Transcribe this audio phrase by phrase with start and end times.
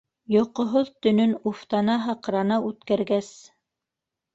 [0.35, 3.35] Йоҡоһоҙ төнөн уфтана-һыҡрана үткәргәс.